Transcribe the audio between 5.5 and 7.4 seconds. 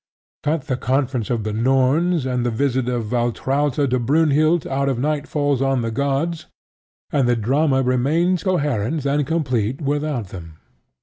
On The Gods, and the